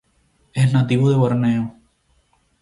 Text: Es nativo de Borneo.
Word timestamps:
Es 0.53 0.73
nativo 0.73 1.11
de 1.11 1.15
Borneo. 1.15 1.75